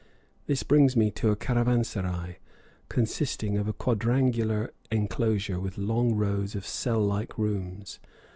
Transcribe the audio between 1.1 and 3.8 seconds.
to a caravanserai, consisting of a